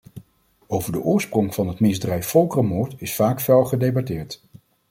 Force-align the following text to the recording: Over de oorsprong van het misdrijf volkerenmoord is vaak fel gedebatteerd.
Over 0.67 0.91
de 0.91 1.01
oorsprong 1.01 1.53
van 1.53 1.67
het 1.67 1.79
misdrijf 1.79 2.25
volkerenmoord 2.27 2.93
is 2.97 3.15
vaak 3.15 3.41
fel 3.41 3.65
gedebatteerd. 3.65 4.41